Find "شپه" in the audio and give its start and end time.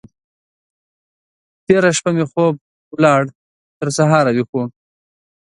1.97-2.09